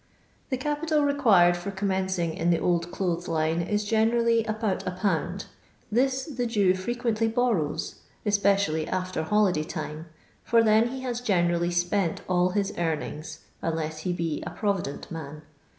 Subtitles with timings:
[0.49, 5.43] The capital required for commencing in the old clothes line is generally abont 1/.
[5.91, 10.07] This the Jew frequently borrows, especially after holiday time,
[10.43, 15.11] for then he has generally spent all his eam iiigd, unless he be a provident
[15.11, 15.43] man.